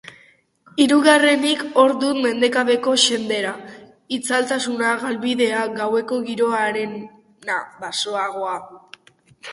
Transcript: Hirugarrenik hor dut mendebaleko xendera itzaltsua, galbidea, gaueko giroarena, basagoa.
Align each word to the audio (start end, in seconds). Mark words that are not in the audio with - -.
Hirugarrenik 0.83 1.59
hor 1.81 1.93
dut 2.03 2.19
mendebaleko 2.23 2.95
xendera 3.03 3.51
itzaltsua, 4.17 4.95
galbidea, 5.05 5.63
gaueko 5.77 6.21
giroarena, 6.31 7.63
basagoa. 7.85 8.57